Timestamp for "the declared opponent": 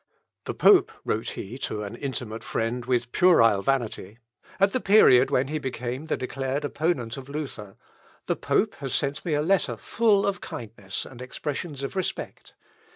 6.05-7.17